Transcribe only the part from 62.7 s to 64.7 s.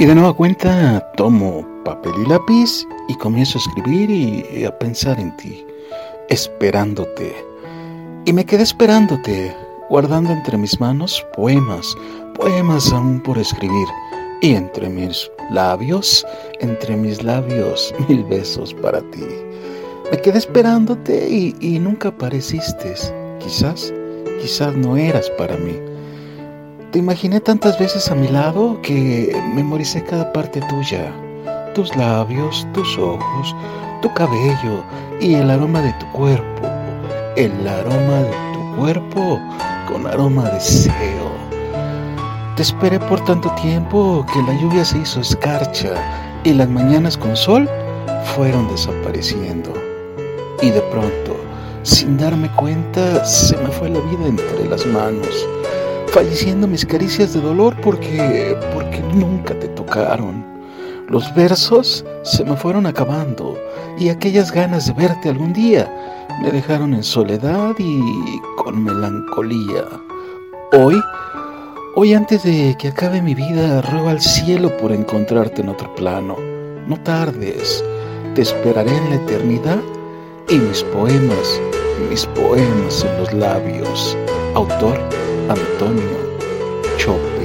acabando y aquellas